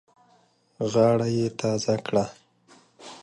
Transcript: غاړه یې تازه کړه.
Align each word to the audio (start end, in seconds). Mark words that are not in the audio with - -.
غاړه 0.91 1.27
یې 1.37 1.47
تازه 1.59 1.95
کړه. 2.05 2.25